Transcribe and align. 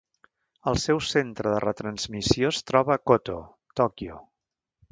El 0.71 0.79
seu 0.83 1.01
centre 1.07 1.51
de 1.55 1.59
retransmissió 1.65 2.51
es 2.55 2.63
troba 2.71 2.95
a 2.97 3.05
Koto, 3.11 3.39
Tòquio. 3.81 4.19